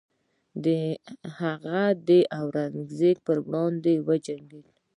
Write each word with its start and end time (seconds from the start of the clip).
هغه 1.39 1.79
د 2.07 2.09
اورنګزیب 2.39 3.17
پر 3.25 3.37
وړاندې 3.47 3.93
وجنګید. 4.07 4.67